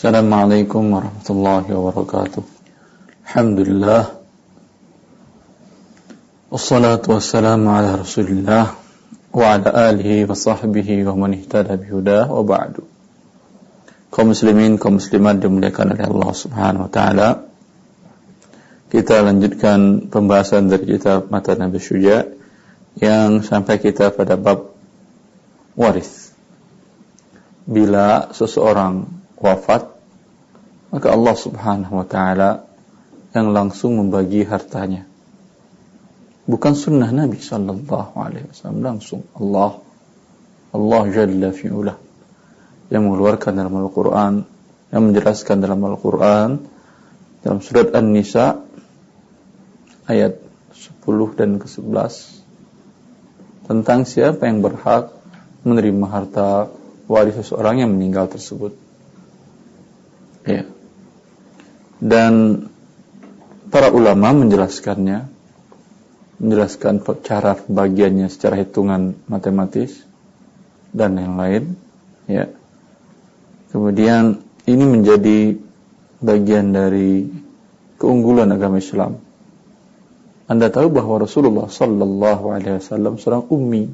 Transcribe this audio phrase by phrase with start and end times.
[0.00, 2.40] Assalamualaikum warahmatullahi wabarakatuh.
[3.20, 4.16] Alhamdulillah.
[6.48, 8.80] Wassalatu wassalamu ala Rasulillah
[9.28, 12.88] wa ala alihi wa sahbihi wa man ihtada bihuda wa ba'du.
[14.08, 17.28] Kaum muslimin, kaum muslimat dimuliakan oleh Allah Subhanahu wa taala.
[18.88, 22.24] Kita lanjutkan pembahasan dari kitab Mata Nabi Syuja
[22.96, 24.64] yang sampai kita pada bab
[25.76, 26.32] waris.
[27.68, 29.88] Bila seseorang wafat,
[30.92, 32.68] maka Allah Subhanahu wa taala
[33.32, 35.08] yang langsung membagi hartanya.
[36.50, 39.78] Bukan sunnah Nabi sallallahu alaihi wasallam langsung Allah
[40.74, 41.94] Allah Jalla fi'ula
[42.90, 44.42] yang mengeluarkan dalam Al-Qur'an
[44.90, 46.58] yang menjelaskan dalam Al-Qur'an
[47.46, 48.58] dalam surat An-Nisa
[50.10, 50.42] ayat
[50.74, 52.12] 10 dan ke-11
[53.70, 55.14] tentang siapa yang berhak
[55.62, 56.66] menerima harta
[57.06, 58.74] waris seseorang yang meninggal tersebut.
[60.42, 60.66] Ya.
[62.00, 62.64] Dan
[63.68, 65.28] para ulama menjelaskannya
[66.40, 70.00] menjelaskan cara pembagiannya secara hitungan matematis
[70.96, 71.76] dan yang lain
[72.24, 72.48] ya.
[73.68, 75.60] Kemudian ini menjadi
[76.24, 77.28] bagian dari
[78.00, 79.20] keunggulan agama Islam.
[80.48, 83.92] Anda tahu bahwa Rasulullah sallallahu alaihi wasallam seorang ummi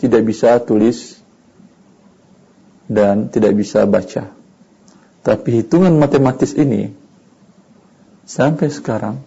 [0.00, 1.20] tidak bisa tulis
[2.88, 4.37] dan tidak bisa baca
[5.22, 6.94] tapi hitungan matematis ini
[8.28, 9.20] sampai sekarang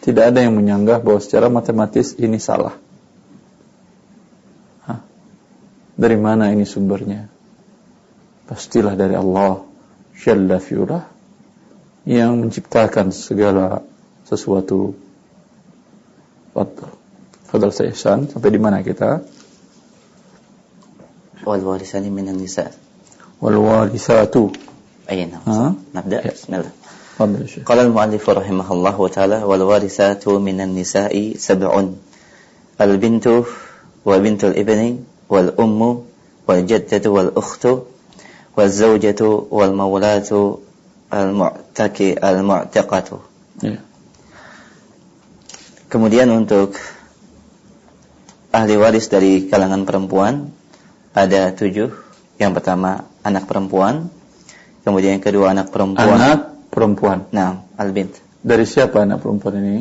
[0.00, 2.72] tidak ada yang menyanggah bahwa secara matematis ini salah.
[4.88, 5.04] Hah?
[5.92, 7.28] Dari mana ini sumbernya?
[8.48, 9.60] Pastilah dari Allah
[10.16, 11.04] Jalla fi'ulah
[12.08, 13.84] yang menciptakan segala
[14.24, 14.96] sesuatu.
[17.50, 19.24] Fadl saya sampai di mana kita?
[21.44, 22.72] Wal warisani minan nisa.
[23.39, 24.51] Wal warisatu.
[25.05, 25.75] Ayo, Ha?
[25.93, 26.17] nabda.
[26.25, 26.31] Ya.
[26.33, 26.73] Bismillah.
[27.15, 27.63] Fadl Syekh.
[27.63, 31.71] قال المؤلف رحمه الله تعالى والوارثات من النساء سبع
[32.81, 33.25] البنت
[34.05, 34.81] وبنت الابن
[35.31, 35.81] والأم
[36.47, 37.63] والجدة والأخت
[38.57, 39.21] والزوجة
[39.51, 40.29] والمولاة
[41.13, 43.09] المعتك المعتقة
[43.63, 43.79] Ya.
[45.87, 46.75] Kemudian untuk
[48.51, 50.51] ahli waris dari kalangan perempuan
[51.15, 51.95] ada tujuh.
[52.35, 54.08] Yang pertama anak perempuan,
[54.82, 56.16] kemudian yang kedua anak perempuan.
[56.16, 57.18] Anak perempuan.
[57.34, 59.78] Nah, albint Dari siapa anak perempuan ini?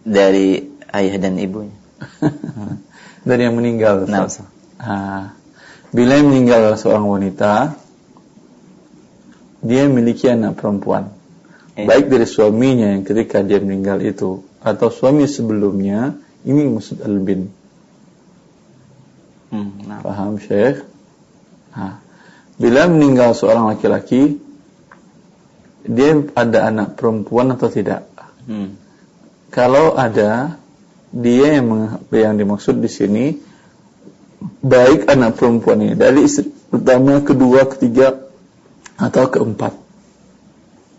[0.00, 1.76] dari ayah dan ibunya.
[3.28, 4.08] Dari yang meninggal.
[4.08, 4.24] Nah.
[4.80, 5.36] Ah,
[5.92, 7.76] bila yang meninggal seorang wanita,
[9.60, 11.12] dia memiliki anak perempuan.
[11.76, 11.84] Eh.
[11.84, 16.16] Baik dari suaminya yang ketika dia meninggal itu, atau suami sebelumnya,
[16.48, 17.52] ini maksud albin.
[19.52, 20.00] Hmm, nah.
[20.00, 20.80] Paham Syekh?
[21.76, 22.00] Nah,
[22.60, 24.36] bila meninggal seorang laki-laki,
[25.88, 28.04] dia ada anak perempuan atau tidak?
[28.44, 28.76] Hmm.
[29.48, 30.60] Kalau ada,
[31.08, 33.24] dia yang yang dimaksud di sini
[34.60, 38.28] baik anak perempuan ini dari istri pertama, kedua, ketiga
[39.00, 39.74] atau keempat.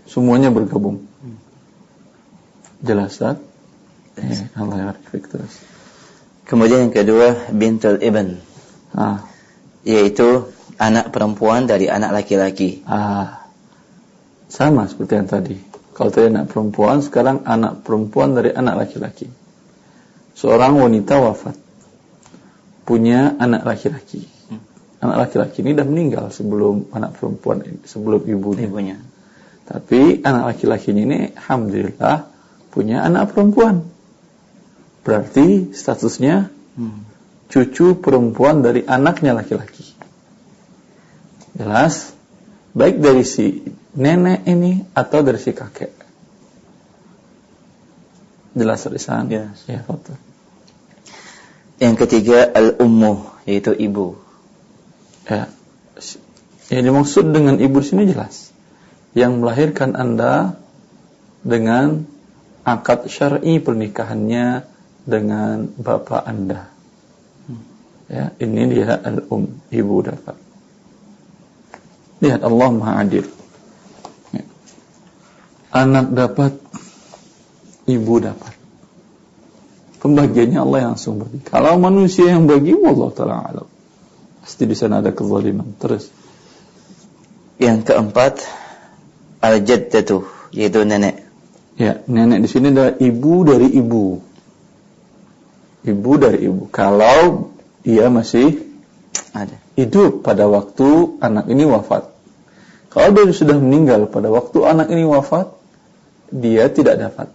[0.10, 1.06] Semuanya bergabung.
[2.82, 3.38] Jelas, Ustaz?
[4.18, 5.54] Ya, Allah terus.
[6.44, 8.42] Kemudian yang kedua bintul ibn,
[8.92, 9.24] Ah,
[9.88, 12.82] yaitu anak perempuan dari anak laki-laki.
[12.90, 13.46] ah,
[14.50, 15.58] sama seperti yang tadi.
[15.94, 19.30] Kalau tadi anak perempuan, sekarang anak perempuan dari anak laki-laki.
[20.34, 21.56] Seorang wanita wafat,
[22.84, 24.26] punya anak laki-laki.
[25.02, 28.66] Anak laki-laki ini sudah meninggal sebelum anak perempuan sebelum ibunya.
[28.70, 28.98] Ibunya.
[29.66, 32.30] Tapi anak laki-laki ini, alhamdulillah,
[32.70, 33.86] punya anak perempuan.
[35.02, 37.04] Berarti statusnya Hmm.
[37.52, 39.91] cucu perempuan dari anaknya laki-laki.
[41.56, 42.16] Jelas?
[42.72, 43.60] Baik dari si
[43.96, 45.92] nenek ini atau dari si kakek.
[48.56, 49.32] Jelas tulisan?
[49.32, 49.64] Yes.
[49.68, 50.20] Ya, betul.
[51.80, 54.20] Yang ketiga al-ummu, yaitu ibu.
[55.28, 55.48] Ya.
[56.72, 58.52] Yang dimaksud dengan ibu di sini jelas.
[59.16, 60.56] Yang melahirkan Anda
[61.44, 62.08] dengan
[62.64, 64.64] akad syar'i pernikahannya
[65.04, 66.70] dengan bapak Anda.
[68.12, 70.51] Ya, ini dia al-um, ibu dapat.
[72.22, 73.26] Lihat Allah Maha Adil.
[74.30, 74.46] Ya.
[75.74, 76.54] Anak dapat,
[77.90, 78.54] ibu dapat.
[80.02, 81.42] Pembagiannya Allah yang langsung bagi.
[81.46, 83.68] Kalau manusia yang bagi, Allah taala alam.
[84.42, 85.78] Pasti di sana ada kezaliman.
[85.78, 86.10] Terus.
[87.62, 88.42] Yang keempat
[89.42, 91.26] al-jaddatu, yaitu nenek.
[91.78, 94.06] Ya, nenek di sini adalah ibu dari ibu.
[95.86, 96.70] Ibu dari ibu.
[96.70, 98.70] Kalau dia masih
[99.32, 99.56] Ada.
[99.82, 102.14] Hidup pada waktu anak ini wafat.
[102.92, 105.56] Kalau dia sudah meninggal pada waktu anak ini wafat,
[106.30, 107.28] dia tidak dapat.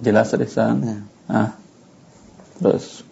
[0.00, 0.76] Jelas Adisan?
[0.84, 0.98] Ya.
[1.30, 1.50] Nah,
[2.60, 3.06] terus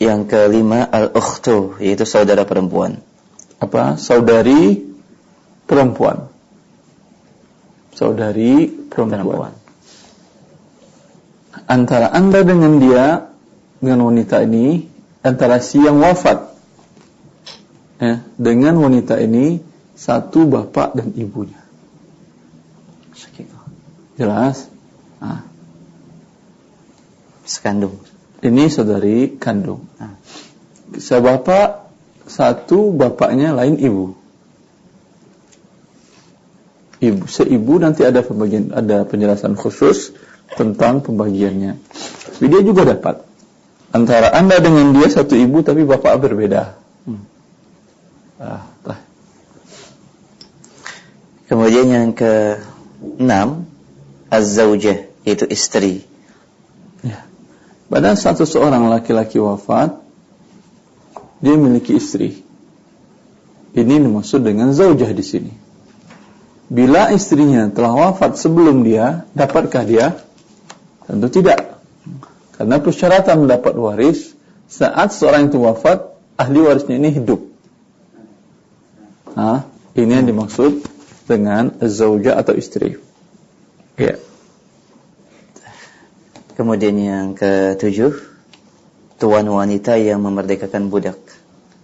[0.00, 3.04] Yang kelima al-ukhtu yaitu saudara perempuan.
[3.60, 4.00] apa?
[4.00, 4.80] Saudari
[5.68, 6.32] perempuan.
[7.92, 9.20] Saudari perempuan.
[9.28, 9.54] Perempuan.
[11.68, 13.29] Antara anda dengan dia,
[13.80, 14.86] dengan wanita ini,
[15.24, 16.52] antara si yang wafat,
[17.98, 19.60] ya, dengan wanita ini
[19.96, 21.60] satu bapak dan ibunya.
[24.20, 24.68] Jelas?
[25.16, 25.48] Nah,
[27.48, 27.96] Sekandung.
[28.44, 29.88] ini saudari kandung.
[29.96, 30.20] Ah.
[30.92, 31.88] Sebapak
[32.28, 34.12] satu bapaknya lain ibu.
[37.00, 40.12] Ibu seibu nanti ada pembagian ada penjelasan khusus
[40.52, 41.80] tentang pembagiannya.
[42.36, 43.24] Tapi dia juga dapat.
[43.90, 46.78] Antara Anda dengan dia satu ibu tapi bapak berbeda.
[47.06, 47.22] Hmm.
[48.38, 49.00] Ah, tah.
[51.50, 52.62] Kemudian yang ke
[53.18, 53.66] enam
[54.30, 56.06] az-zaujah yaitu istri.
[57.02, 57.26] Ya.
[57.90, 59.98] Pada saat seseorang laki-laki wafat,
[61.42, 62.46] dia memiliki istri.
[63.74, 65.52] Ini dimaksud dengan zaujah di sini.
[66.70, 70.06] Bila istrinya telah wafat sebelum dia, dapatkah dia?
[71.10, 71.69] Tentu tidak.
[72.60, 74.36] Karena persyaratan mendapat waris
[74.68, 77.40] saat seorang itu wafat, ahli warisnya ini hidup.
[79.32, 79.64] Nah,
[79.96, 80.84] ini yang dimaksud
[81.24, 83.00] dengan zaujah atau istri.
[83.96, 84.20] Ya.
[86.52, 88.28] Kemudian yang ketujuh
[89.16, 91.16] tuan wanita yang memerdekakan budak.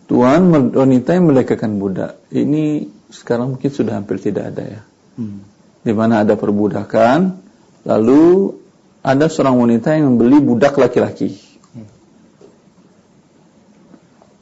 [0.05, 2.21] Tuan wanita yang merdekakan budak.
[2.29, 4.81] Ini sekarang mungkin sudah hampir tidak ada ya.
[5.17, 5.41] Hmm.
[5.81, 7.41] Di mana ada perbudakan,
[7.89, 8.53] lalu
[9.07, 11.39] ada seorang wanita yang membeli budak laki-laki.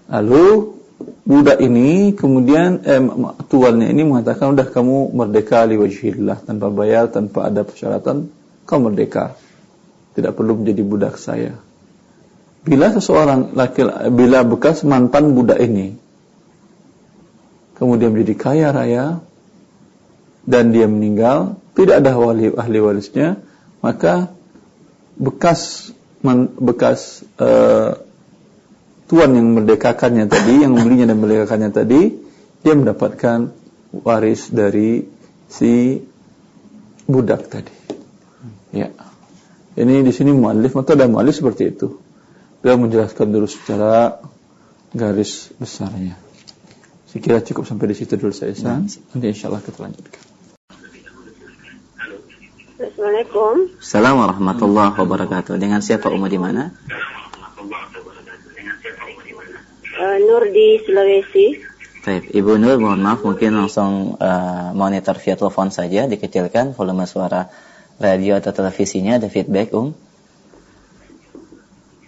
[0.09, 0.73] Lalu
[1.29, 3.03] budak ini kemudian eh,
[3.53, 8.33] tuannya ini mengatakan udah kamu merdeka liwajhillah tanpa bayar, tanpa ada persyaratan,
[8.65, 9.37] kau merdeka.
[10.17, 11.61] Tidak perlu menjadi budak saya.
[12.65, 13.85] Bila seseorang laki
[14.17, 16.01] bila bekas mantan budak ini
[17.77, 19.05] kemudian menjadi kaya raya
[20.49, 23.43] dan dia meninggal, tidak ada wali ahli warisnya,
[23.85, 24.33] maka
[25.19, 25.93] bekas
[26.25, 28.01] man, bekas uh,
[29.07, 32.03] tuan yang merdekakannya tadi, yang membelinya dan merdekakannya tadi,
[32.65, 33.53] dia mendapatkan
[33.93, 35.05] waris dari
[35.53, 36.01] si
[37.05, 37.75] budak tadi.
[38.75, 38.91] Ya.
[39.75, 42.01] Ini di sini muallif atau ada muallif seperti itu.
[42.63, 44.23] Beliau menjelaskan dulu secara
[44.95, 46.17] garis besarnya.
[47.11, 48.89] Saya kira cukup sampai di situ dulu saya San.
[48.89, 50.24] Nanti insya Allah kita lanjutkan.
[52.75, 53.79] Assalamualaikum.
[53.79, 55.55] Assalamualaikum warahmatullahi wabarakatuh.
[55.63, 56.75] Dengan siapa Umu di mana?
[59.95, 61.47] Eh, Nur di Sulawesi.
[62.03, 67.47] Baik, Ibu Nur, mohon maaf mungkin langsung eh, monitor via telepon saja, dikecilkan volume suara
[68.03, 69.95] radio atau televisinya, ada feedback, Um.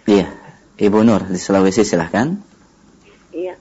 [0.03, 0.27] Iya,
[0.83, 2.43] Ibu Nur di Sulawesi silahkan.
[3.31, 3.55] Iya.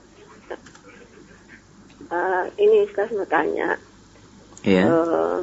[2.11, 3.79] Eh, ini saya mau tanya.
[4.67, 5.39] Iya, Eh,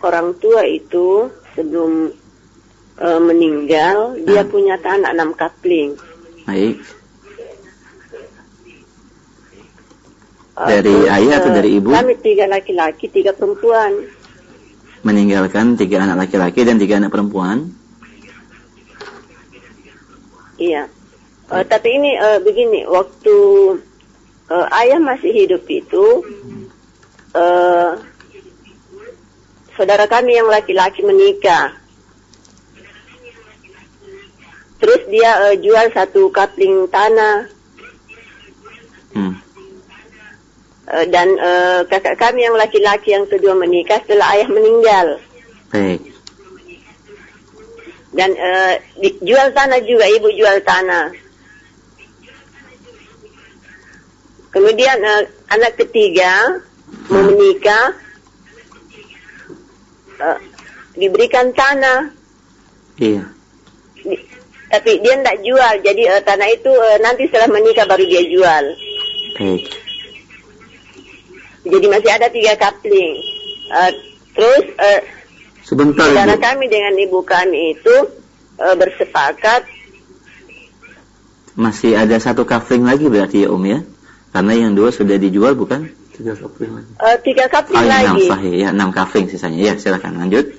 [0.00, 2.12] orang tua itu sebelum
[3.00, 4.52] eh, meninggal dia Hmm.
[4.52, 5.96] punya tanah enam kapling.
[6.44, 6.76] baik.
[10.60, 11.88] Dari terus, ayah atau dari ibu?
[11.88, 13.96] Kami tiga laki-laki, tiga perempuan.
[15.00, 17.72] Meninggalkan tiga anak laki-laki dan tiga anak perempuan.
[20.60, 20.84] Iya.
[21.48, 23.36] Eh, tapi ini eh, begini, waktu
[24.52, 26.04] eh, ayah masih hidup itu,
[27.32, 27.90] eh,
[29.80, 31.72] saudara kami yang laki-laki menikah.
[34.76, 37.48] Terus dia eh, jual satu kapling tanah
[39.10, 39.34] Hmm.
[40.86, 45.16] eh, dan eh, kakak kami yang laki-laki yang kedua menikah setelah ayah meninggal.
[45.72, 45.98] Baik.
[48.12, 51.10] Dan eh, di- jual tanah juga, ibu jual tanah.
[54.50, 56.62] Kemudian eh, anak ketiga
[57.10, 57.94] mau menikah,
[60.20, 60.38] eh,
[60.94, 62.12] diberikan tanah,
[63.00, 63.24] Iya.
[63.96, 64.24] Di-
[64.70, 65.74] tapi dia tidak jual.
[65.82, 68.64] Jadi eh, tanah itu eh, nanti setelah menikah baru dia jual.
[69.40, 69.62] Baik.
[71.60, 73.12] Jadi masih ada tiga kapling.
[73.70, 73.90] Eh,
[74.32, 75.00] terus eh,
[75.60, 76.40] Sebentar, Ibu.
[76.42, 77.94] kami dengan ibu kami itu
[78.58, 79.62] eh, bersepakat
[81.54, 83.78] Masih ada satu kafling lagi berarti ya Om ya?
[84.30, 85.90] Karena yang dua sudah dijual bukan?
[86.20, 86.90] Tiga kapling lagi.
[86.92, 88.28] eh, tiga kapling Oh, ya, enam lagi.
[88.28, 89.58] sahih ya, enam kafling sisanya.
[89.58, 90.52] Ya, silakan lanjut.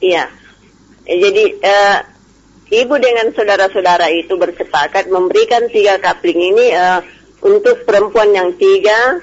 [0.00, 0.24] Iya.
[1.04, 1.98] Eh, Jadi eh,
[2.74, 7.00] ibu dengan saudara-saudara itu bersepakat memberikan tiga kapling ini eh,
[7.40, 9.20] untuk perempuan yang tiga,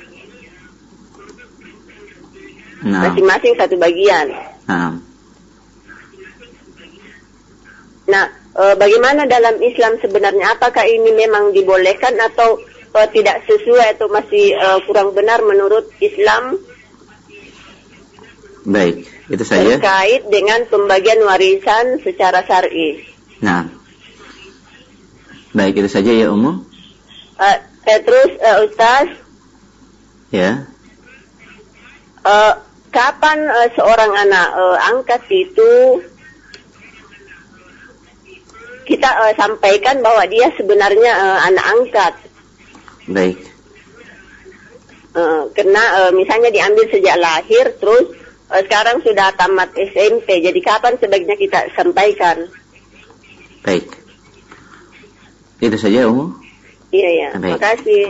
[2.80, 4.32] Nah, masing-masing satu bagian.
[4.64, 4.96] nah.
[8.08, 8.26] Nah,
[8.56, 10.54] eh, bagaimana dalam Islam sebenarnya?
[10.54, 12.56] Apakah ini memang dibolehkan atau
[12.90, 16.58] eh, tidak sesuai atau masih eh, kurang benar menurut Islam
[18.60, 19.80] Baik, itu saja.
[19.80, 23.02] terkait dengan pembagian warisan secara syar'i?
[23.40, 23.66] Nah.
[25.50, 26.62] Baik, itu saja ya Umu.
[27.40, 29.08] Eh, eh, terus eh, Ustaz,
[30.30, 30.70] Ya.
[32.22, 32.54] eh,
[32.94, 35.72] kapan eh, seorang anak eh, angkat itu
[38.86, 42.14] kita eh, sampaikan bahwa dia sebenarnya eh, anak angkat?
[43.10, 43.38] Baik.
[45.10, 48.14] Eh, karena eh, misalnya diambil sejak lahir, terus
[48.54, 50.46] eh, sekarang sudah tamat SMP.
[50.46, 52.46] Jadi kapan sebaiknya kita sampaikan?
[53.66, 53.90] Baik.
[55.60, 56.40] Itu saja Umu.
[56.90, 57.60] Iya ya, Baik.
[57.60, 58.06] makasih.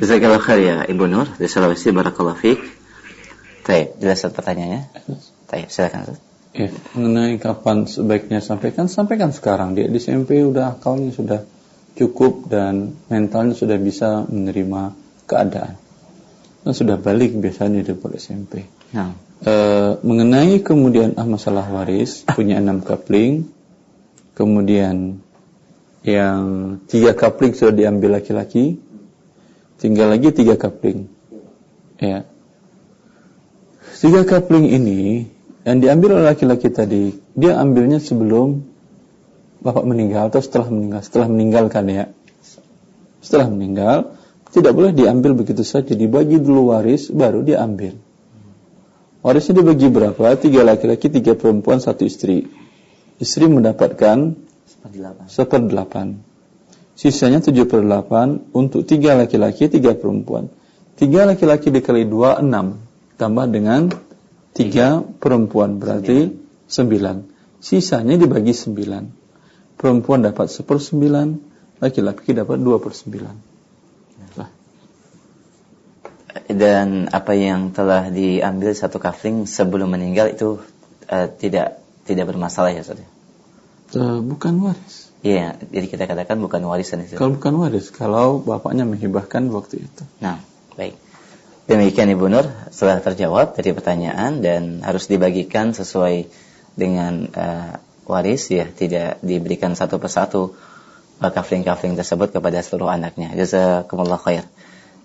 [0.00, 2.60] Jazakallah khair ya Ibu Nur di Sulawesi Barakallahu Fik.
[3.66, 4.82] Baik, jelas pertanyaannya.
[5.50, 6.16] Baik, silakan.
[6.50, 6.66] Ya,
[6.98, 9.78] mengenai kapan sebaiknya sampaikan, sampaikan sekarang.
[9.78, 11.46] Dia di SMP udah akalnya sudah
[11.98, 14.94] cukup dan mentalnya sudah bisa menerima
[15.26, 15.74] keadaan.
[16.60, 18.68] Dan sudah balik biasanya di depan SMP.
[18.92, 19.30] Nah.
[19.40, 23.48] Eh, mengenai kemudian ah masalah waris punya enam kapling,
[24.36, 25.24] kemudian
[26.04, 28.76] yang tiga kapling sudah diambil laki-laki,
[29.80, 31.08] tinggal lagi tiga kapling.
[31.96, 32.28] Ya,
[33.96, 35.32] tiga kapling ini
[35.64, 38.68] yang diambil oleh laki-laki tadi, dia ambilnya sebelum
[39.60, 42.04] bapak meninggal atau setelah meninggal, setelah meninggalkan ya.
[43.20, 44.16] Setelah meninggal,
[44.50, 47.94] tidak boleh diambil begitu saja, dibagi dulu waris, baru diambil.
[49.20, 50.32] Warisnya dibagi berapa?
[50.40, 52.48] Tiga laki-laki, tiga perempuan, satu istri.
[53.20, 54.32] Istri mendapatkan
[55.28, 56.24] seperdelapan.
[56.96, 60.48] Sisanya tujuh per delapan untuk tiga laki-laki, tiga perempuan.
[60.96, 62.80] Tiga laki-laki dikali dua, enam.
[63.20, 63.92] Tambah dengan
[64.56, 66.32] tiga perempuan, berarti
[66.64, 67.16] sembilan.
[67.60, 69.19] Sisanya dibagi sembilan.
[69.80, 71.40] Perempuan dapat sepersembilan,
[71.80, 73.34] laki-laki dapat dua per sembilan.
[74.36, 74.50] Nah,
[76.52, 80.60] Dan apa yang telah diambil satu kafling sebelum meninggal itu
[81.08, 83.08] eh, tidak tidak bermasalah ya ya?
[83.96, 85.08] eh, bukan waris.
[85.20, 87.16] Iya, jadi kita katakan bukan warisan itu.
[87.16, 90.02] Kalau bukan waris, kalau bapaknya menghibahkan waktu itu.
[90.20, 90.40] Nah,
[90.76, 90.96] baik.
[91.68, 96.28] Demikian Ibu Nur, setelah terjawab dari pertanyaan dan harus dibagikan sesuai
[96.76, 97.72] dengan eh,
[98.06, 100.54] waris ya, tidak diberikan satu persatu
[101.20, 103.32] kafling-kafling tersebut kepada seluruh anaknya.
[103.36, 104.48] Jazakumullah khair.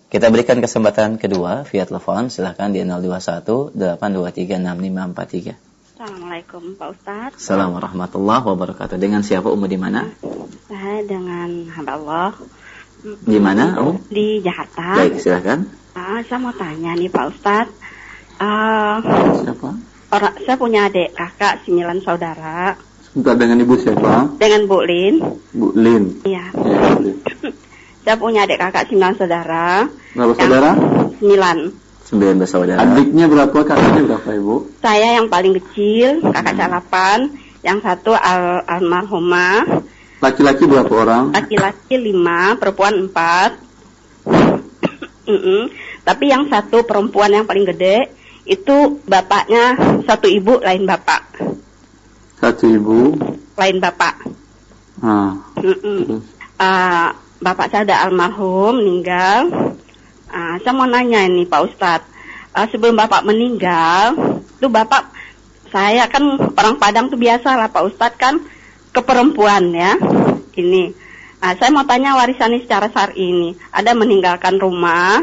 [0.08, 5.76] Kita berikan kesempatan kedua via telepon, silahkan di 021 823 6543.
[5.96, 8.96] Assalamualaikum Pak Ustadz Assalamualaikum warahmatullahi wabarakatuh.
[9.00, 10.12] Dengan siapa Umu di mana?
[10.68, 12.32] Saya dengan hamba Allah
[13.24, 13.80] Di mana?
[13.80, 14.04] Umu?
[14.12, 15.64] di Jakarta Baik, silahkan.
[15.96, 17.72] Ah, Saya mau tanya nih Pak Ustadz
[18.36, 19.00] Ah,
[19.40, 19.72] Siapa?
[20.16, 24.36] Orang, Saya punya adik kakak sembilan saudara Sebentar dengan ibu siapa?
[24.40, 25.16] Dengan Bu Lin
[25.52, 26.04] Bu Lin.
[26.24, 27.18] Iya Ya, Lin.
[28.06, 29.68] Saya punya adik kakak sembilan saudara
[30.16, 30.72] Berapa saudara?
[31.20, 31.58] Sembilan
[32.06, 32.80] Sembilan bersaudara.
[32.86, 33.58] Adiknya berapa?
[33.66, 34.56] Kakaknya berapa ibu?
[34.78, 37.18] Saya yang paling kecil Kakak saya delapan
[37.66, 39.84] Yang satu al almarhumah
[40.22, 41.24] Laki-laki berapa orang?
[41.34, 43.52] Laki-laki lima Perempuan empat
[45.26, 45.70] Mm-mm.
[46.06, 48.14] Tapi yang satu perempuan yang paling gede
[48.46, 49.74] itu bapaknya
[50.06, 51.22] satu ibu lain bapak,
[52.38, 53.18] Satu ibu.
[53.58, 54.16] lain bapak.
[55.02, 55.34] Nah.
[56.56, 57.12] Ah,
[57.42, 59.50] bapak saya ada almarhum meninggal.
[60.30, 62.08] Ah, saya mau nanya ini Pak Ustadz,
[62.56, 64.16] Ah, sebelum bapak meninggal,
[64.58, 65.12] tuh bapak
[65.68, 66.24] saya kan
[66.56, 68.40] orang Padang tuh biasa lah Pak Ustadz kan
[68.90, 70.00] ke perempuan ya.
[70.56, 70.96] Ini,
[71.44, 75.20] Ah, saya mau tanya warisan ini secara syar'i ini, ada meninggalkan rumah,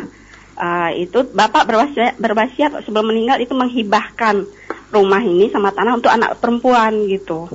[0.55, 4.45] ah, itu bapak berwasiat, berwasiat sebelum meninggal itu menghibahkan
[4.93, 7.49] rumah ini sama tanah untuk anak perempuan gitu.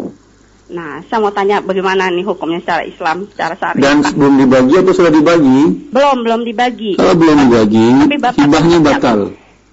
[0.68, 3.80] Nah, saya mau tanya bagaimana nih hukumnya secara Islam, secara syariat.
[3.80, 5.60] Dan sebelum dibagi atau sudah dibagi?
[5.96, 7.00] Belum, belum dibagi.
[7.00, 9.20] Kalau belum dibagi, Tapi Bapak- hibahnya batal.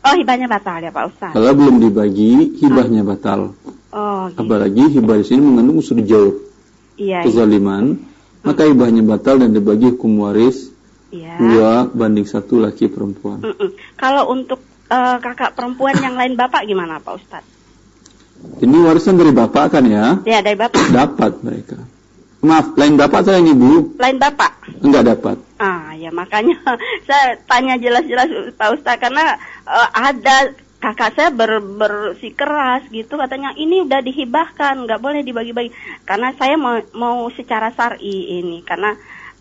[0.05, 1.33] Oh, hibahnya batal ya Pak Ustaz.
[1.35, 3.57] Kalau belum dibagi, hibahnya batal.
[3.91, 4.39] Oh, gitu.
[4.45, 6.35] Apalagi hibah di sini mengandung unsur jauh,
[6.95, 7.27] Iya, iya.
[7.27, 7.99] kezaliman,
[8.45, 10.74] maka hibahnya batal dan dibagi hukum waris
[11.15, 11.39] iya.
[11.39, 13.41] dua banding satu laki perempuan.
[13.47, 13.71] Mm-mm.
[13.95, 14.59] Kalau untuk
[14.91, 17.45] eh, kakak perempuan yang lain Bapak gimana Pak Ustaz?
[18.61, 20.21] Ini warisan dari bapak kan ya?
[20.29, 20.93] Ya, dari Bapak.
[20.93, 21.81] Dapat mereka.
[22.45, 24.69] Maaf, lain bapak saya yang ibu Lain Bapak.
[24.85, 25.41] enggak dapat.
[25.57, 26.61] Ah, ya makanya
[27.09, 30.53] saya tanya jelas-jelas Pak Ustaz karena eh, ada
[30.85, 35.73] kakak saya ber, bersikeras gitu katanya ini udah dihibahkan nggak boleh dibagi-bagi
[36.05, 38.93] karena saya mau mau secara syar'i ini karena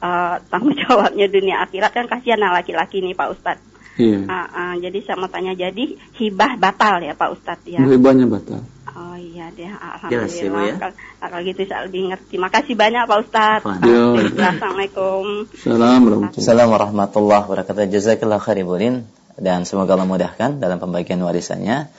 [0.04, 3.64] uh, tanggung jawabnya dunia akhirat kan kasihan nah laki-laki nih Pak Ustadz.
[3.94, 4.26] Iya.
[4.26, 7.80] Uh, uh, jadi saya mau tanya, jadi hibah batal ya Pak Ustadz ya?
[7.80, 8.66] Hibahnya batal.
[8.94, 10.66] Oh iya deh, Jelas ya, Bu, alhamdulillah.
[10.70, 10.76] ya?
[10.78, 12.36] Kalau, kalau gitu saya lebih ngerti.
[12.38, 13.66] Makasih banyak Pak Ustadz.
[13.86, 14.18] Yo.
[14.38, 15.26] Assalamualaikum.
[15.58, 17.90] Salam warahmatullahi Assalamualaikum warahmatullahi wabarakatuh.
[17.90, 18.96] Jazakallah khair Ibu Lin.
[19.34, 21.90] dan semoga Allah mudahkan dalam pembagian warisannya.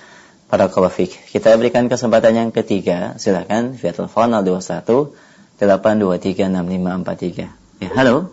[0.46, 1.10] Para kalafik.
[1.34, 3.18] Kita berikan kesempatan yang ketiga.
[3.18, 5.10] Silakan via telepon 021
[5.58, 7.63] 823 6543.
[7.92, 8.32] Halo.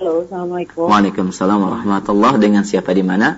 [0.00, 0.88] Halo, Assalamualaikum.
[0.88, 3.36] Waalaikumsalam warahmatullahi Dengan siapa di mana?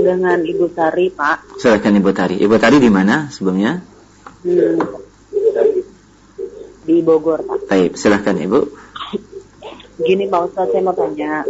[0.00, 1.60] Dengan Ibu Sari, Pak.
[1.60, 2.36] Silakan Ibu Tari.
[2.40, 3.76] Ibu Tari di mana sebelumnya?
[4.40, 4.80] Hmm.
[6.88, 7.68] Di Bogor, Pak.
[7.68, 8.60] Baik, silakan Ibu.
[10.00, 11.44] Gini Pak Ustadz, saya mau tanya.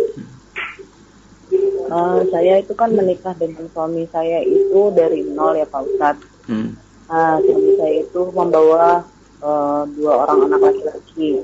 [1.90, 6.26] Eh, saya itu kan menikah dengan suami saya itu dari nol ya Pak Ustadz.
[6.50, 6.74] Hmm.
[7.10, 9.02] Nah, suami saya itu membawa
[9.40, 11.40] eh, dua orang anak laki-laki.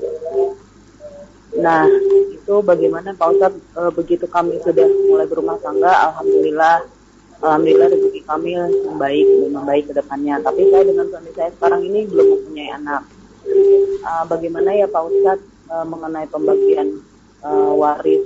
[1.57, 1.89] Nah,
[2.29, 6.85] itu bagaimana Pak Ustadz eh, begitu kami sudah mulai berumah tangga, Alhamdulillah,
[7.41, 10.41] Alhamdulillah rezeki kami membaik, membaik ke depannya.
[10.41, 13.01] Tapi saya dengan suami saya sekarang ini belum mempunyai anak.
[13.47, 16.87] Eh, bagaimana ya Pak Ustadz eh, mengenai pembagian
[17.45, 18.25] eh, waris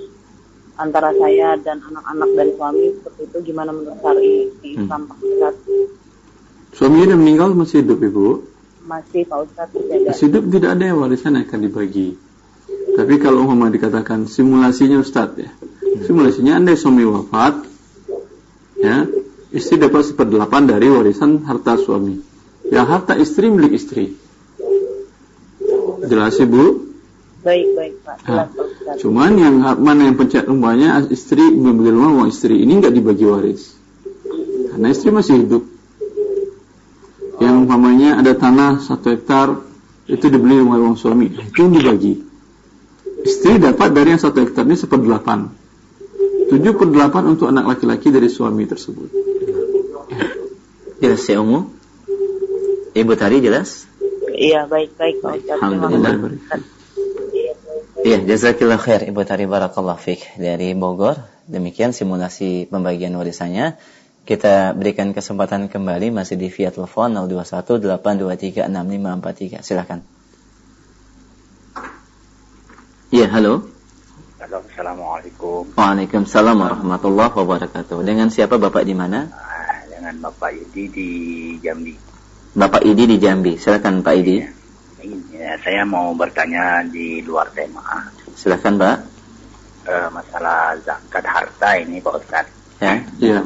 [0.80, 5.70] antara saya dan anak-anak dan suami seperti itu gimana menurut syari di Islam Pak Ustadz?
[6.72, 8.28] Suaminya udah meninggal masih hidup ibu.
[8.82, 10.40] Masih Pak Ustadz masih ada.
[10.42, 12.18] Tidak ada yang warisan yang akan dibagi.
[12.92, 15.52] Tapi kalau umpama dikatakan simulasinya Ustadz ya.
[16.02, 17.68] Simulasinya andai suami wafat,
[18.82, 19.06] ya
[19.52, 22.20] istri dapat seperdelapan dari warisan harta suami.
[22.72, 24.16] Yang harta istri milik istri.
[26.02, 26.90] Jelas ibu?
[27.42, 28.18] Baik baik Pak.
[28.26, 32.82] Jelas Nah, Pak cuman yang mana yang pencet rumahnya istri membeli rumah uang istri ini
[32.82, 33.78] nggak dibagi waris.
[34.72, 35.64] Karena istri masih hidup.
[37.62, 39.62] Umpamanya ada tanah satu hektar
[40.10, 42.18] itu dibeli rumah uang suami itu yang dibagi.
[43.22, 45.54] Istri dapat dari yang satu hektar ini seperdelapan.
[46.50, 49.14] Tujuh per delapan untuk anak laki-laki dari suami tersebut.
[50.98, 51.38] Jelas ya?
[52.92, 53.86] Ibu Tari jelas?
[54.34, 56.34] Iya baik baik Pak Alhamdulillah.
[58.02, 61.22] Iya, jazakillah khair Ibu Tari Barakallah Fik dari Bogor.
[61.46, 63.78] Demikian simulasi pembagian warisannya.
[64.22, 69.66] Kita berikan kesempatan kembali masih di via telepon 021 823 6543.
[69.66, 70.00] Silakan.
[73.12, 73.66] Iya, halo.
[74.40, 75.74] Halo, Assalamualaikum.
[75.76, 77.98] Waalaikumsalam warahmatullahi wabarakatuh.
[78.06, 79.26] Dengan siapa Bapak di mana?
[79.34, 81.10] Ah, Dengan Bapak Yudi di
[81.60, 81.94] Jambi.
[82.52, 83.56] Bapak Idi di Jambi.
[83.58, 84.38] Silakan Pak Idi.
[85.34, 87.82] Ya, saya mau bertanya di luar tema
[88.38, 88.98] Silakan Pak.
[89.82, 92.54] eh, masalah zakat harta ini Pak Ustadz.
[92.78, 93.02] Ya.
[93.18, 93.40] Iya.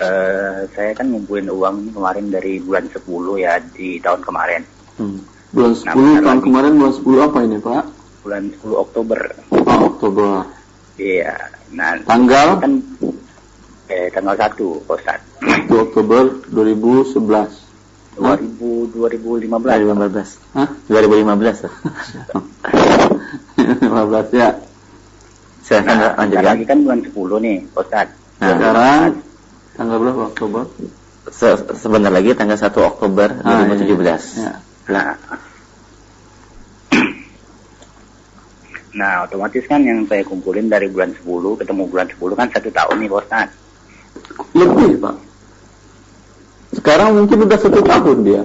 [0.00, 3.04] Eh, saya kan ngumpulin uang ini kemarin dari bulan 10
[3.36, 4.64] ya di tahun kemarin.
[4.96, 5.20] Hmm.
[5.52, 7.84] Bulan 10 tahun kemarin bulan 10 apa ini Pak?
[8.24, 9.20] Bulan 10 Oktober.
[9.52, 10.48] Oh, Oktober.
[10.96, 11.36] Iya.
[11.70, 12.72] Nah, Tanggal kan
[13.86, 14.56] eh, tanggal 1
[14.88, 15.24] Pak Ustadz.
[15.68, 17.68] 1 Oktober 2011.
[18.16, 19.52] 2000 2015.
[19.52, 20.56] 2015.
[20.56, 20.68] Hah?
[20.88, 21.60] 2015.
[21.60, 21.72] tuh.
[23.60, 24.48] 15 ya.
[25.60, 26.44] Silakan Pak, Nah, bentar lanjutkan.
[26.48, 28.12] lagi kan bulan 10 nih Pak Ustadz.
[28.40, 29.12] Nah, Sekarang
[29.74, 30.62] tanggal berapa Oktober?
[31.30, 34.40] Se- sebentar lagi tanggal 1 Oktober Ah, 2017.
[34.40, 34.52] iya.
[34.88, 35.14] Nah,
[38.90, 41.22] nah otomatis kan yang saya kumpulin dari bulan 10
[41.56, 43.54] ketemu bulan 10 kan satu tahun nih Pak Ustadz.
[44.56, 45.16] Lebih Pak.
[46.70, 48.42] Sekarang mungkin udah satu tahun dia.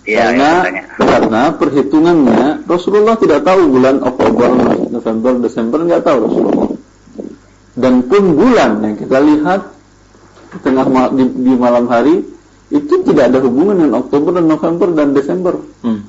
[0.00, 4.48] Iya, karena ya, karena perhitungannya Rasulullah tidak tahu bulan Oktober,
[4.88, 6.70] November, Desember nggak tahu Rasulullah.
[7.76, 9.60] Dan pun bulan yang kita lihat
[10.58, 12.26] tengah ma- di, di malam hari
[12.70, 15.54] itu tidak ada hubungan dengan Oktober dan November dan Desember.
[15.82, 16.06] Hmm.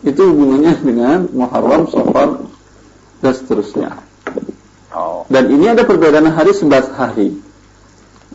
[0.00, 2.40] Itu hubungannya dengan Muharram, Safar
[3.20, 4.00] dan seterusnya.
[4.90, 7.36] Oh, Dan ini ada perbedaan hari 11 hari.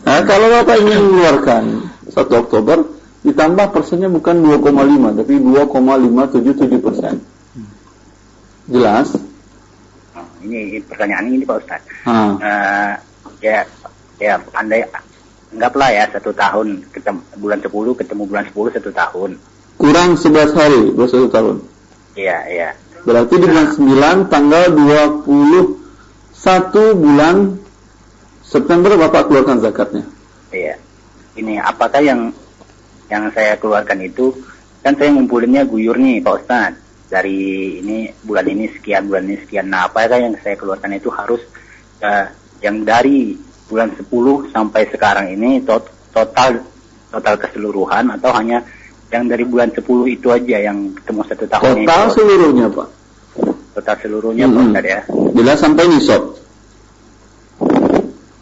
[0.06, 1.64] Nah, kalau Bapak ingin mengeluarkan
[2.06, 2.86] 1 Oktober,
[3.22, 7.16] ditambah persennya bukan 2,5, tapi 2,577 persen.
[8.66, 9.14] Jelas?
[10.14, 11.90] oh, ini pertanyaan ini Pak Ustadz.
[12.06, 12.94] Nah, Eh,
[13.42, 13.62] ya,
[14.18, 14.86] ya andai
[15.56, 19.40] anggaplah ya satu tahun ketemu bulan 10 ketemu bulan 10 satu tahun.
[19.76, 21.56] kurang 11 hari, baru satu tahun.
[22.16, 22.70] Iya, iya.
[23.04, 27.60] Berarti di bulan 9, tanggal 21 bulan
[28.40, 30.08] September Bapak keluarkan zakatnya.
[30.56, 30.80] Iya.
[31.36, 32.32] Ini apakah yang
[33.12, 34.32] yang saya keluarkan itu
[34.80, 36.80] kan saya ngumpulinnya guyur nih Pak Ustadz
[37.12, 39.68] dari ini bulan ini sekian bulan ini sekian.
[39.70, 41.44] Nah apakah yang saya keluarkan itu harus
[42.00, 42.32] eh,
[42.64, 44.06] yang dari bulan 10
[44.50, 46.62] sampai sekarang ini tot- total
[47.10, 48.62] total keseluruhan atau hanya
[49.10, 52.14] yang dari bulan 10 itu aja yang ketemu satu tahun Total itu.
[52.14, 52.88] seluruhnya Pak.
[53.74, 54.72] Total seluruhnya Mm-mm.
[54.72, 55.02] Pak ya.
[55.32, 56.22] Bila sampai nisab.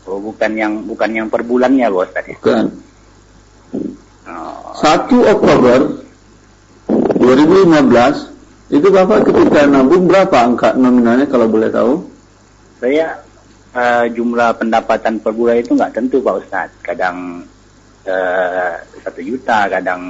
[0.03, 2.37] Oh, bukan yang bukan yang per bulannya Pak Ustadz ya.
[2.39, 2.65] Bukan.
[4.23, 5.79] Oh, 1 Oktober
[7.17, 8.33] 2015
[8.73, 11.93] itu Bapak ketika nabung berapa angka nominalnya kalau boleh tahu?
[12.83, 13.15] saya
[13.73, 16.77] eh, jumlah pendapatan per bulan itu nggak tentu Pak Ustadz.
[16.85, 17.45] Kadang
[18.05, 20.01] eh, satu juta, kadang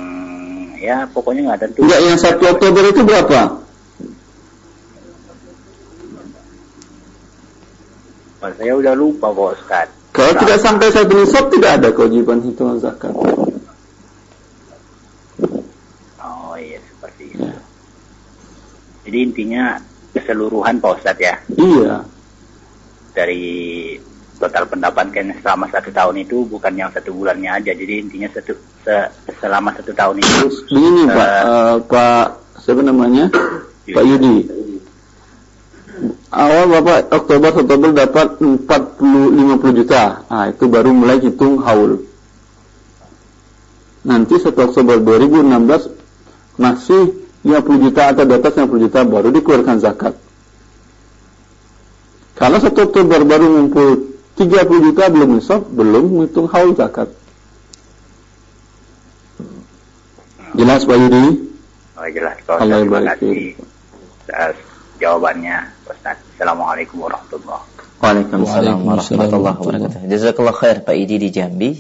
[0.78, 1.80] ya pokoknya nggak tentu.
[1.88, 3.40] Enggak, yang 1 Oktober itu berapa?
[8.44, 9.96] Oh, saya udah lupa Pak Ustadz.
[10.14, 13.10] Kalau tidak sampai satu nisab tidak ada kewajiban hitungan zakat.
[16.22, 17.42] Oh iya seperti itu.
[17.42, 17.58] Ya.
[19.10, 19.64] Jadi intinya
[20.14, 22.06] keseluruhan Pak Ustadz ya Iya.
[23.14, 23.96] Dari
[24.42, 27.72] total pendapatan selama satu tahun itu bukan yang satu bulannya aja.
[27.72, 28.52] Jadi intinya satu
[28.84, 32.28] se- selama satu tahun itu Begini Eh, Pak, eh, Pak
[32.60, 33.30] siapa namanya?
[33.88, 34.38] Pak Yudi.
[36.34, 40.26] Awal Bapak Oktober Oktober dapat 40 50 juta.
[40.28, 42.02] Nah, itu baru mulai hitung haul.
[44.04, 45.88] Nanti 1 Oktober 2016
[46.58, 47.14] masih
[47.46, 50.14] 50 juta atau di atas 50 juta baru dikeluarkan zakat.
[52.34, 57.14] Kalau 1 Oktober baru ngumpul 30 juta belum nisab, belum menghitung haul zakat.
[60.54, 61.26] Jelas Pak Yudi?
[61.98, 62.82] oh, jelas Pak Ustadz.
[62.82, 63.38] Terima kasih
[64.30, 64.58] atas
[64.98, 66.26] jawabannya Pak Ustadz.
[66.38, 67.64] Assalamualaikum warahmatullahi
[68.04, 70.00] Waalaikumsalam Waalaikumsalam warahmatullahi wabarakatuh.
[70.10, 71.72] Jazakallah khair Pak Idi di Jambi.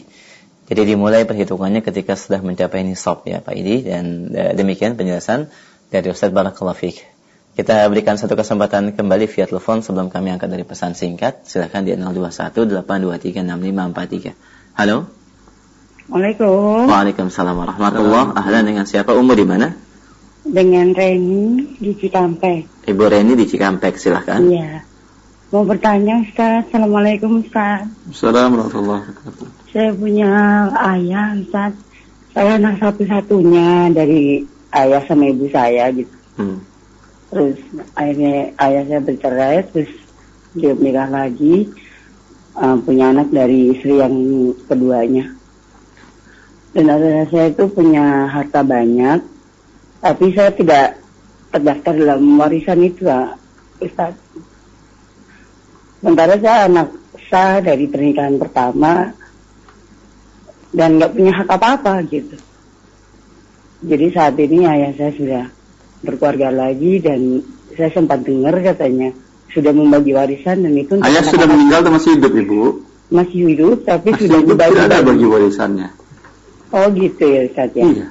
[0.63, 5.51] Jadi dimulai perhitungannya ketika sudah mencapai nisab ya Pak Idi dan eh, demikian penjelasan
[5.91, 7.12] dari Ustaz Barakallahu Fik.
[7.53, 11.45] Kita berikan satu kesempatan kembali via telepon sebelum kami angkat dari pesan singkat.
[11.45, 14.73] Silahkan di 0218236543.
[14.73, 15.05] Halo.
[16.09, 16.89] Waalaikumsalam.
[16.89, 19.13] Waalaikumsalam warahmatullahi Ahlan dengan siapa?
[19.13, 19.69] Umur di mana?
[20.41, 22.89] Dengan Reni di Cikampek.
[22.89, 24.41] Ibu Reni di Cikampek, silahkan.
[24.41, 24.81] Iya.
[25.53, 26.65] Mau bertanya Ustaz.
[26.73, 27.85] Assalamualaikum Ustaz.
[28.09, 29.69] Assalamualaikum warahmatullahi wabarakatuh.
[29.69, 30.25] Saya punya
[30.89, 31.77] ayah Ustaz.
[32.33, 34.41] Saya anak satu-satunya dari
[34.73, 36.09] ayah sama ibu saya gitu.
[36.33, 36.72] Hmm.
[37.33, 37.57] Terus
[37.97, 39.89] akhirnya ayah saya bercerai, terus
[40.53, 41.65] dia menikah lagi,
[42.53, 44.13] uh, punya anak dari istri yang
[44.69, 45.33] keduanya.
[46.77, 49.25] Dan ayah saya itu punya harta banyak,
[49.97, 51.01] tapi saya tidak
[51.49, 53.33] terdaftar dalam warisan itu, ah,
[53.81, 54.13] Ustaz.
[55.97, 56.93] Sementara saya anak
[57.33, 59.09] sah dari pernikahan pertama
[60.69, 62.37] dan nggak punya hak apa-apa gitu.
[63.81, 65.45] Jadi saat ini ayah saya sudah
[66.03, 67.41] berkeluarga lagi dan
[67.73, 69.15] saya sempat dengar katanya
[69.49, 72.61] sudah membagi warisan dan itu Ayah sudah meninggal atau masih hidup ibu?
[73.13, 75.89] masih hidup tapi Masih sudah hidup dibagi tidak ada bagi warisannya.
[76.73, 77.83] Oh gitu ya Ustaz ya.
[77.85, 78.07] Iya.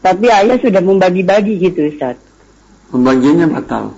[0.00, 2.16] Tapi ayah sudah membagi-bagi gitu Ustaz.
[2.92, 3.96] Pembagiannya batal.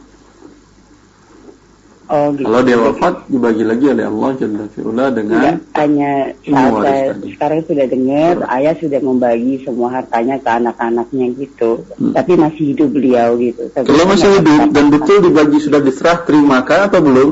[2.04, 2.44] Oh gitu.
[2.44, 5.40] Kalau dia wafat dibagi lagi oleh Allah Jalla fi'ula Tidak dengan
[5.72, 6.10] hanya
[6.44, 7.26] waris saya tadi.
[7.32, 11.70] sekarang sudah dengar ayah sudah membagi semua hartanya ke anak-anaknya gitu.
[11.94, 12.12] Hmm.
[12.12, 13.62] Tapi masih hidup beliau gitu.
[13.68, 17.30] Tapi kalau masih hidup dan betul dibagi sudah diserah terima kah atau belum?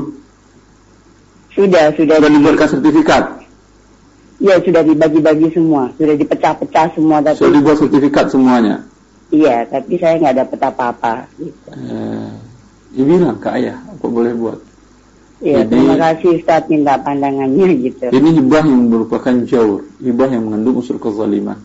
[1.51, 3.23] sudah sudah Sudah di- diberikan sertifikat.
[4.39, 8.75] ya sudah dibagi-bagi semua, sudah dipecah-pecah semua tapi Sudah dibuat sertifikat semuanya.
[9.29, 11.69] iya, tapi saya nggak dapat apa-apa gitu.
[11.69, 12.31] Eh,
[12.91, 14.59] dia bilang ke ayah apa boleh buat.
[15.41, 18.05] Iya, Jadi- terima kasih Ustaz minta pandangannya gitu.
[18.13, 21.57] Ini hibah yang merupakan jaur, hibah yang mengandung unsur kezaliman.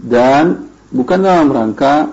[0.00, 2.08] Dan bukan dalam rangka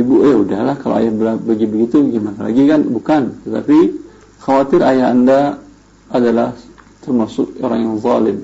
[0.00, 3.78] ibu eh udahlah kalau ayah bagi begitu gimana lagi kan bukan, tetapi
[4.40, 5.60] khawatir ayah anda
[6.08, 6.56] adalah
[7.04, 8.38] termasuk orang yang zalim.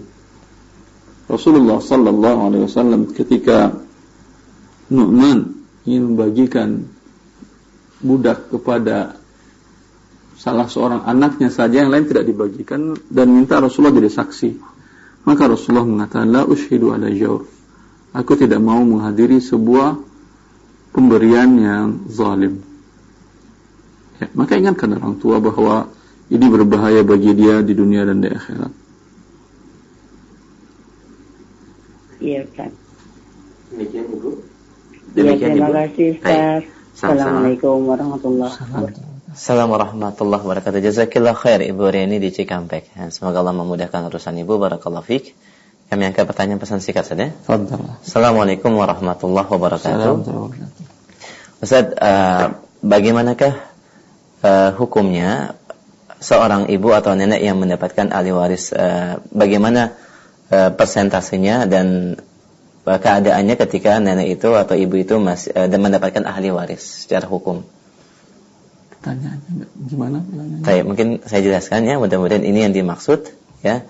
[1.28, 3.72] Rasulullah sallallahu alaihi wasallam ketika
[4.88, 5.52] Nu'man
[5.84, 6.88] ingin membagikan
[7.98, 9.18] budak kepada
[10.38, 14.50] salah seorang anaknya saja yang lain tidak dibagikan dan minta Rasulullah jadi saksi.
[15.26, 17.44] Maka Rasulullah mengatakan la ushidu ala jawr.
[18.14, 19.98] Aku tidak mau menghadiri sebuah
[20.94, 22.64] pemberian yang zalim.
[24.18, 25.92] Ya, maka ingatkan orang tua bahwa
[26.32, 28.72] ini berbahaya bagi dia di dunia dan di akhirat.
[32.18, 32.72] Iya Ustaz.
[33.70, 34.30] Demikian Ibu.
[34.32, 35.76] Iya, Demikian terima Ibu.
[35.76, 36.10] kasih.
[36.18, 36.62] Ustaz.
[36.98, 39.30] Assalamualaikum warahmatullahi wabarakatuh.
[39.30, 40.80] Assalamualaikum warahmatullahi wabarakatuh.
[40.82, 42.90] Jazakillah khair Ibu Reni di Cikampek.
[42.90, 44.58] Ya, Semoga Allah memudahkan urusan Ibu.
[44.58, 45.38] Barakallahu fiik.
[45.94, 47.30] Kami angkat pertanyaan pesan singkat saja.
[48.02, 49.94] Assalamualaikum warahmatullahi wabarakatuh.
[49.94, 51.62] Assalamualaikum.
[51.62, 52.46] Ustaz, eh,
[52.82, 53.54] bagaimanakah
[54.42, 55.54] eh, hukumnya
[56.18, 58.74] seorang ibu atau nenek yang mendapatkan ahli waris?
[58.74, 59.94] eh, bagaimana
[60.50, 62.18] eh, persentasenya dan
[62.86, 67.66] keadaannya ketika nenek itu atau ibu itu masih uh, dan mendapatkan ahli waris secara hukum.
[68.92, 70.18] Pertanyaannya gimana?
[70.64, 73.30] Saya mungkin saya jelaskan ya, mudah-mudahan ini yang dimaksud
[73.62, 73.86] ya.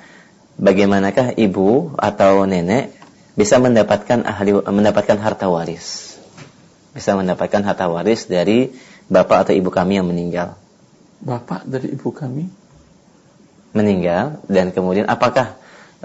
[0.59, 2.91] Bagaimanakah ibu atau nenek
[3.39, 6.19] bisa mendapatkan ahli mendapatkan harta waris?
[6.91, 8.75] Bisa mendapatkan harta waris dari
[9.07, 10.59] bapak atau ibu kami yang meninggal.
[11.23, 12.51] Bapak dari ibu kami
[13.71, 15.55] meninggal dan kemudian apakah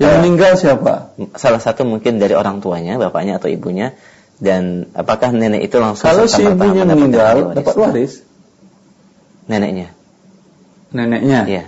[0.01, 1.13] yang uh, meninggal siapa?
[1.37, 3.93] Salah satu mungkin dari orang tuanya, bapaknya atau ibunya
[4.41, 8.25] dan apakah nenek itu langsung Kalau si ibunya meninggal dapat waris?
[9.45, 9.93] Neneknya.
[10.89, 11.39] Neneknya.
[11.45, 11.63] Iya.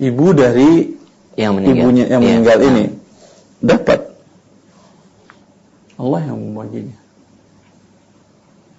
[0.00, 0.98] Ibu dari
[1.38, 1.78] yang meninggal.
[1.86, 2.28] Ibunya yang iya.
[2.34, 2.68] meninggal nah.
[2.68, 2.84] ini
[3.62, 4.00] dapat.
[6.00, 6.98] Allah yang membaginya.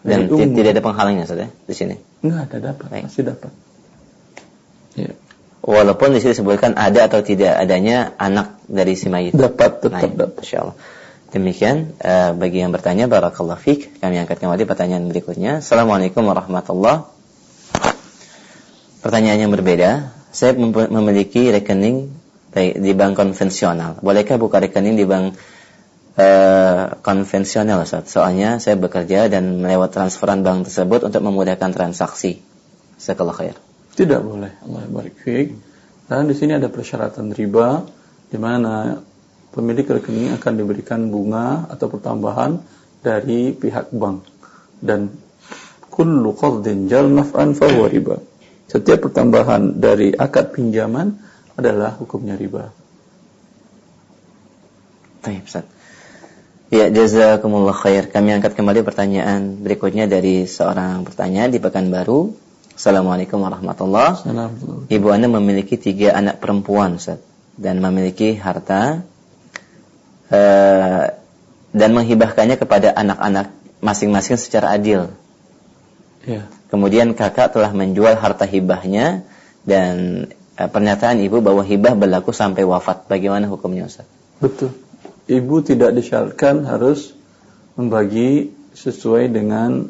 [0.01, 0.25] Dan
[0.57, 1.95] tidak ada penghalangnya saudara di sini.
[2.25, 3.03] Enggak ada dapat, Baik.
[3.05, 3.51] masih dapat.
[5.61, 9.37] Walaupun di sini disebutkan ada atau tidak adanya anak dari si mayit.
[9.37, 10.41] Dapat tetap nah, dapat.
[10.41, 10.77] Insyaallah.
[11.31, 15.63] Demikian uh, bagi yang bertanya barakallahu fik kami angkat kembali pertanyaan berikutnya.
[15.63, 17.07] Assalamualaikum warahmatullahi
[19.01, 20.13] Pertanyaan yang berbeda.
[20.29, 22.13] Saya memiliki rekening
[22.53, 23.97] di bank konvensional.
[23.97, 25.33] Bolehkah buka rekening di bank
[26.21, 28.13] uh, konvensional Ustaz?
[28.13, 32.45] Soalnya saya bekerja dan melewat transferan bank tersebut untuk memudahkan transaksi.
[33.01, 33.70] Sekolah khair.
[33.95, 34.51] Tidak boleh.
[34.63, 35.49] Allah barik fiik.
[36.07, 37.83] Karena di sini ada persyaratan riba
[38.31, 38.99] di mana
[39.51, 42.59] pemilik rekening akan diberikan bunga atau pertambahan
[43.03, 44.23] dari pihak bank
[44.79, 45.11] dan
[45.91, 48.19] kullu qardin jal naf'an fa riba.
[48.71, 51.19] Setiap pertambahan dari akad pinjaman
[51.59, 52.71] adalah hukumnya riba.
[55.21, 55.67] Baik, Ustaz.
[56.71, 58.07] Ya, jazakumullah khair.
[58.07, 62.50] Kami angkat kembali pertanyaan berikutnya dari seorang pertanyaan di Pekanbaru.
[62.81, 64.89] Assalamualaikum warahmatullahi wabarakatuh.
[64.89, 67.21] Ibu Anda memiliki tiga anak perempuan, Ustaz,
[67.53, 69.05] dan memiliki harta
[70.33, 71.03] uh,
[71.77, 73.53] dan menghibahkannya kepada anak-anak
[73.85, 75.13] masing-masing secara adil.
[76.25, 76.49] Ya.
[76.73, 79.29] Kemudian kakak telah menjual harta hibahnya
[79.61, 80.25] dan
[80.57, 83.05] uh, pernyataan ibu bahwa hibah berlaku sampai wafat.
[83.05, 84.09] Bagaimana hukumnya, Ustaz?
[84.41, 84.73] Betul.
[85.29, 87.13] Ibu tidak disyaratkan harus
[87.77, 89.85] membagi sesuai dengan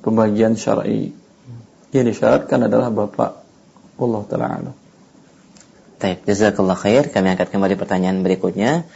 [0.00, 1.19] pembagian syar'i
[1.90, 3.42] yang disyaratkan adalah bapak
[4.00, 4.74] Allah taala alam.
[6.00, 7.12] Baik, jazakallah khair.
[7.12, 8.88] Kami angkat kembali pertanyaan berikutnya.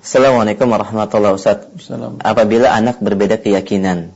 [0.00, 2.24] Assalamualaikum warahmatullahi wabarakatuh.
[2.24, 4.12] Apabila anak berbeda keyakinan,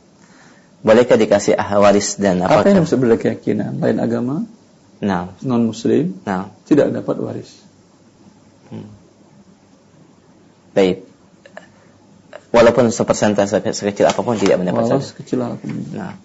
[0.80, 2.64] bolehkah dikasih waris dan apa?
[2.64, 3.80] Apa yang berbeda keyakinan?
[3.84, 4.48] Lain agama?
[5.04, 5.36] Nah.
[5.44, 6.16] Non muslim?
[6.24, 6.48] Nah.
[6.64, 7.60] Tidak dapat waris.
[8.72, 8.88] Hmm.
[10.72, 11.04] Baik.
[12.48, 15.76] Walaupun sepersentase sekecil apa pun tidak mendapat Walau sekecil apa pun.
[15.92, 16.16] Nah.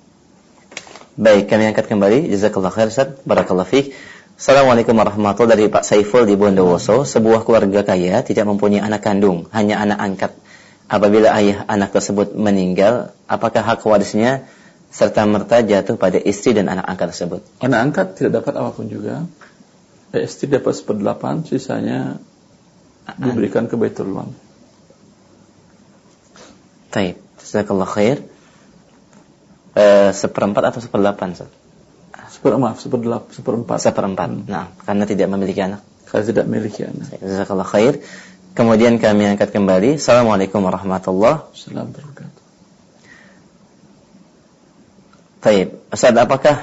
[1.13, 2.33] Baik, kami angkat kembali.
[2.33, 3.21] Jazakallah khair Ustaz.
[3.21, 3.93] Barakallah fiik.
[4.33, 7.05] Assalamualaikum warahmatullahi dari Pak Saiful di Bondowoso.
[7.05, 10.31] Sebuah keluarga kaya tidak mempunyai anak kandung, hanya anak angkat.
[10.89, 14.49] Apabila ayah anak tersebut meninggal, apakah hak warisnya
[14.89, 17.45] serta merta jatuh pada istri dan anak angkat tersebut?
[17.61, 19.29] Anak angkat tidak dapat apa pun juga.
[20.17, 22.17] Eh, istri dapat seperdelapan, sisanya
[23.21, 24.33] diberikan ke Baitul Mal.
[26.89, 27.21] Taib.
[27.37, 28.32] Jazakallah khair
[29.73, 31.51] eh, seperempat atau seperdelapan Ustaz?
[32.33, 33.77] Seperempat, seperdelapan, seperempat.
[33.79, 34.29] Seperempat.
[34.29, 34.43] Hmm.
[34.49, 35.81] Nah, karena tidak memiliki anak.
[36.09, 37.21] Karena tidak memiliki anak.
[37.21, 38.01] Jazakallah khair.
[38.53, 39.97] Kemudian kami angkat kembali.
[39.97, 42.41] Assalamualaikum warahmatullahi wabarakatuh.
[45.41, 45.67] Taib.
[45.89, 46.55] Ustaz, apakah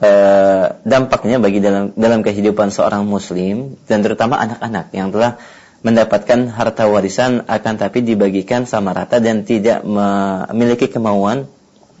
[0.00, 5.40] uh, dampaknya bagi dalam dalam kehidupan seorang muslim dan terutama anak-anak yang telah
[5.84, 11.46] mendapatkan harta warisan akan tapi dibagikan sama rata dan tidak memiliki kemauan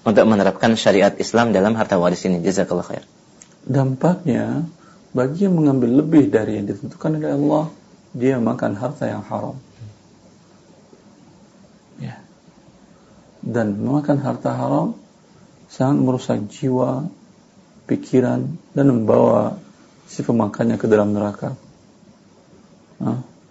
[0.06, 2.38] untuk menerapkan syariat Islam dalam harta waris ini.
[2.38, 3.04] Jazakallah khair.
[3.66, 4.62] Dampaknya
[5.10, 7.64] bagi yang mengambil lebih dari yang ditentukan oleh Allah,
[8.14, 9.58] dia makan harta yang haram.
[11.98, 12.22] Ya.
[13.42, 14.94] Dan memakan harta haram
[15.66, 17.10] sangat merusak jiwa,
[17.90, 18.46] pikiran
[18.78, 19.58] dan membawa
[20.06, 21.58] si pemakannya ke dalam neraka.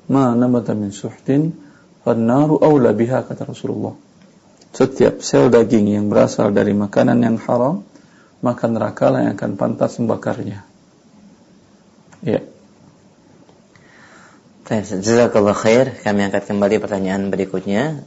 [0.07, 1.51] Ma namata min suhtin,
[2.07, 4.04] fannaru awla biha kata Rasulullah
[4.75, 7.87] setiap sel daging yang berasal dari makanan yang haram,
[8.43, 10.67] maka neraka lah yang akan pantas membakarnya.
[12.19, 12.43] Ya.
[14.67, 15.95] Jazakallah khair.
[16.03, 18.03] Kami angkat kembali pertanyaan berikutnya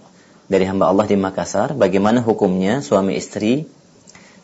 [0.50, 1.72] dari hamba Allah di Makassar.
[1.72, 3.64] Bagaimana hukumnya suami istri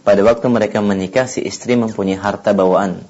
[0.07, 3.05] pada waktu mereka menikah si istri mempunyai harta bawaan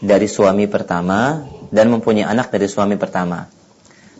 [0.00, 3.55] dari suami pertama dan mempunyai anak dari suami pertama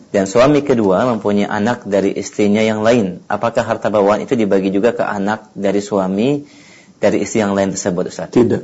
[0.07, 4.95] dan suami kedua mempunyai anak dari istrinya yang lain, apakah harta bawaan itu dibagi juga
[4.95, 6.47] ke anak dari suami
[6.97, 8.31] dari istri yang lain tersebut, Ustaz?
[8.31, 8.63] Tidak.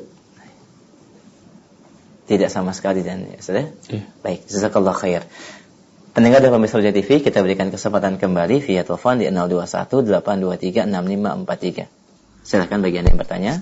[2.23, 3.55] Tidak sama sekali dan ya, Ustaz.
[3.59, 3.65] Ya?
[3.91, 4.03] Iya.
[4.23, 5.27] Baik, jazakallah khair.
[6.15, 12.47] Pendengar dan pemirsa Roja TV, kita berikan kesempatan kembali via telepon di 021 823 6543.
[12.47, 13.53] Silahkan bagi Anda yang bertanya.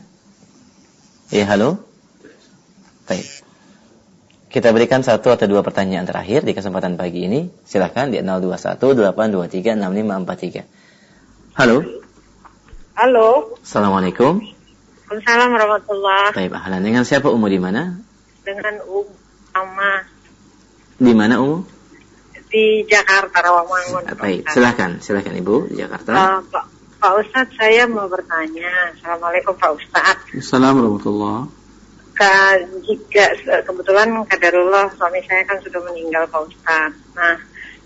[1.32, 1.82] Ya, halo.
[3.08, 3.51] Baik.
[4.52, 7.48] Kita berikan satu atau dua pertanyaan terakhir di kesempatan pagi ini.
[7.64, 11.56] Silahkan di 021 823 6543.
[11.56, 11.80] Halo.
[13.00, 13.56] Halo.
[13.64, 14.44] Assalamualaikum.
[15.08, 16.84] Waalaikumsalam warahmatullahi Baik, ahlan.
[16.84, 18.00] Dengan siapa Umu di mana?
[18.44, 19.08] Dengan Um
[19.56, 20.04] Ama
[21.00, 21.64] Di mana Umu?
[22.52, 24.12] di Jakarta Rawamangun.
[24.20, 26.12] Baik, silahkan, silahkan Ibu di Jakarta.
[26.12, 26.66] Uh, Pak,
[27.00, 28.92] Pak Ustadz, saya mau bertanya.
[28.92, 30.36] Assalamualaikum Pak Ustadz.
[30.36, 31.61] Assalamualaikum warahmatullahi
[32.12, 33.26] Ka, jika
[33.64, 37.00] kebetulan kadarullah suami saya kan sudah meninggal Pak Ustadz.
[37.16, 37.40] Nah,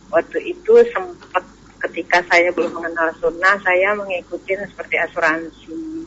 [0.10, 1.46] waktu itu sempat
[1.86, 6.04] ketika saya belum mengenal sunnah, saya mengikuti seperti asuransi,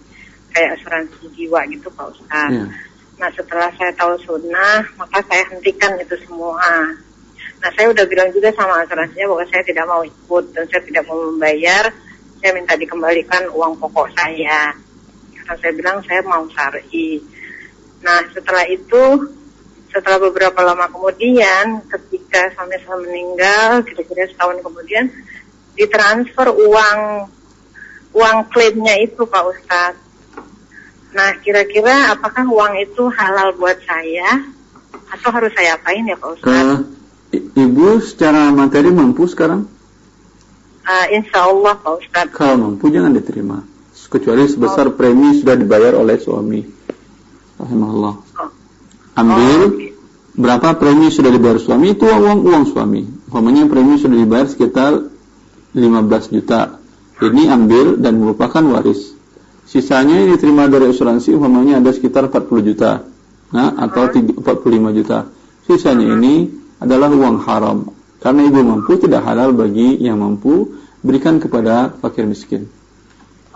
[0.51, 2.59] kayak asuransi jiwa gitu Pak Ustadz.
[2.59, 2.67] Ya.
[3.19, 6.95] Nah, setelah saya tahu sunnah, maka saya hentikan itu semua.
[7.59, 11.03] Nah, saya udah bilang juga sama asuransinya bahwa saya tidak mau ikut dan saya tidak
[11.11, 11.91] mau membayar.
[12.39, 14.71] Saya minta dikembalikan uang pokok saya.
[15.35, 17.38] Karena saya bilang saya mau syari.
[17.99, 19.33] Nah, setelah itu,
[19.91, 25.11] setelah beberapa lama kemudian, ketika suami saya meninggal, kira-kira setahun kemudian,
[25.75, 27.31] ditransfer uang
[28.15, 30.01] uang klaimnya itu Pak Ustadz.
[31.15, 34.45] Nah, kira-kira apakah uang itu halal buat saya
[35.09, 36.85] atau harus saya apain ya Pak Ustadz?
[37.33, 39.69] i- ibu secara materi mampu sekarang?
[40.89, 42.33] Uh, insya Allah Pak Ustadz.
[42.33, 43.61] Kalau mampu jangan diterima.
[44.09, 46.65] Kecuali sebesar premi sudah dibayar oleh suami.
[47.59, 48.15] Rahimahullah.
[48.15, 48.51] Oh.
[49.19, 49.91] Ambil
[50.39, 53.03] berapa premi sudah dibayar suami itu uang uang suami.
[53.29, 55.11] Umpamanya premi sudah dibayar sekitar
[55.75, 56.79] 15 juta.
[57.19, 59.19] Ini ambil dan merupakan waris.
[59.69, 63.05] Sisanya yang diterima dari asuransi umpamanya ada sekitar 40 juta.
[63.51, 65.27] Nah, atau 45 juta.
[65.67, 66.47] Sisanya ini
[66.79, 67.91] adalah uang haram.
[68.23, 72.71] Karena ibu mampu tidak halal bagi yang mampu berikan kepada fakir miskin.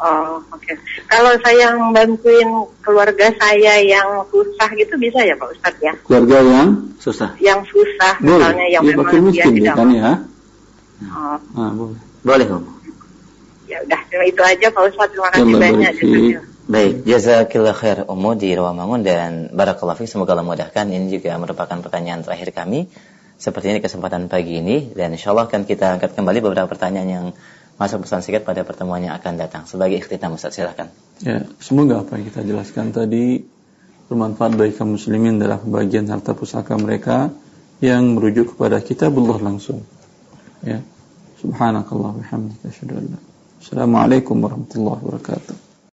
[0.02, 0.72] Oh, oke.
[1.06, 2.50] Kalau saya membantuin
[2.82, 5.94] keluarga saya yang susah gitu bisa ya Pak Ustadz ya?
[6.02, 7.30] Keluarga yang Susah.
[7.38, 10.10] Yang susah boleh, misalnya yang ya, memang dia tidak kan ya.
[11.06, 11.98] Oh, Ah, boleh.
[12.22, 12.46] Boleh
[13.72, 15.12] ya udah cuma itu aja Pak Ustadz.
[15.16, 15.92] Terima kasih Allah banyak.
[15.96, 16.44] Jazakallah.
[16.62, 20.86] Baik, jazakillah khair Umu di Rawamangun dan barakallahu fiik semoga Allah mudahkan.
[20.86, 22.86] Ini juga merupakan pertanyaan terakhir kami.
[23.34, 27.26] Seperti ini kesempatan pagi ini dan insya Allah akan kita angkat kembali beberapa pertanyaan yang
[27.82, 29.66] masuk pesan singkat pada pertemuan yang akan datang.
[29.66, 30.94] Sebagai ikhtitam Ustaz silakan.
[31.18, 33.42] Ya, semoga apa yang kita jelaskan tadi
[34.06, 37.34] bermanfaat bagi kaum muslimin dalam pembagian harta pusaka mereka
[37.82, 39.82] yang merujuk kepada kitabullah langsung.
[40.62, 40.78] Ya.
[41.42, 43.18] Subhanakallah wa la
[43.58, 45.71] Assalamualaikum warahmatullahi wabarakatuh.